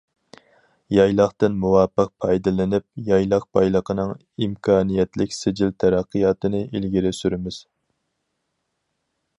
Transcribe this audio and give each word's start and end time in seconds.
يايلاقتىن 0.95 1.57
مۇۋاپىق 1.65 2.09
پايدىلىنىپ، 2.23 2.85
يايلاق 3.09 3.45
بايلىقىنىڭ 3.59 4.15
ئىمكانىيەتلىك 4.47 5.37
سىجىل 5.43 5.77
تەرەققىياتىنى 5.85 6.65
ئىلگىرى 6.67 7.15
سۈرىمىز. 7.21 7.61